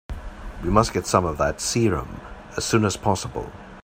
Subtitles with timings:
[0.63, 2.21] We must get some of that serum
[2.57, 3.51] as soon as possible.